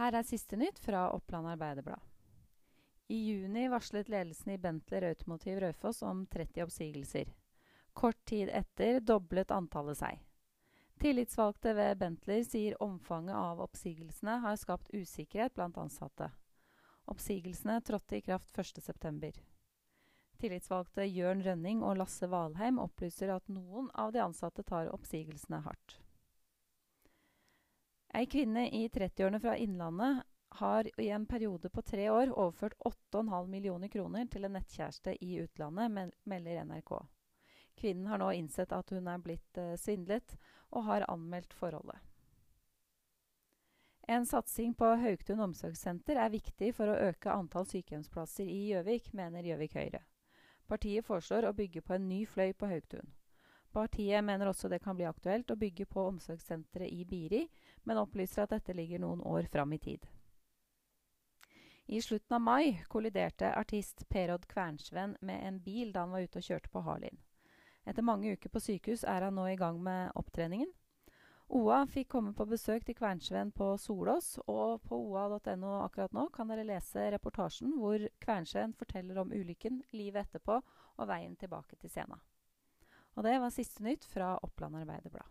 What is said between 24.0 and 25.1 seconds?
de ansatte tar